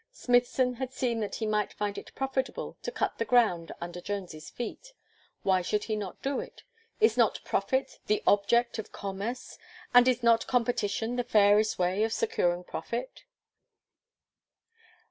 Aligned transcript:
Smithson 0.11 0.73
had 0.73 0.91
seen 0.91 1.19
that 1.19 1.35
he 1.35 1.45
might 1.45 1.71
find 1.73 1.95
it 1.95 2.15
profitable 2.15 2.75
to 2.81 2.91
cut 2.91 3.19
the 3.19 3.23
ground 3.23 3.71
under 3.79 4.01
Jones's 4.01 4.49
feet. 4.49 4.93
Why 5.43 5.61
should 5.61 5.83
he 5.83 5.95
not 5.95 6.23
do 6.23 6.39
it? 6.39 6.63
Is 6.99 7.17
not 7.17 7.39
profit 7.43 7.99
the 8.07 8.23
abject 8.25 8.79
of 8.79 8.91
commerce? 8.91 9.59
and 9.93 10.07
is 10.07 10.23
not 10.23 10.47
competition 10.47 11.17
the 11.17 11.23
fairest 11.23 11.77
way 11.77 12.03
of 12.03 12.13
securing 12.13 12.63
profit? 12.63 13.25